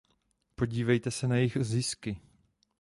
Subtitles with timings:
[0.55, 2.21] Podívejte se na jejich zisky.